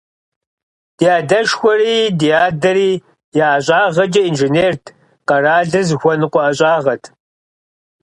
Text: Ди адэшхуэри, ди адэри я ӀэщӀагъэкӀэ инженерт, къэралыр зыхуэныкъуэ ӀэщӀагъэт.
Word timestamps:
Ди 0.97 1.05
адэшхуэри, 1.17 1.97
ди 2.19 2.29
адэри 2.45 2.91
я 3.45 3.47
ӀэщӀагъэкӀэ 3.65 4.21
инженерт, 4.29 4.83
къэралыр 5.27 5.85
зыхуэныкъуэ 5.89 6.41
ӀэщӀагъэт. 6.45 7.03